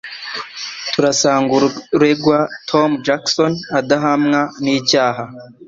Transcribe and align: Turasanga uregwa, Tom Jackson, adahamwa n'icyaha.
Turasanga 0.93 1.51
uregwa, 1.97 2.37
Tom 2.69 2.89
Jackson, 3.05 3.53
adahamwa 3.79 4.39
n'icyaha. 4.63 5.23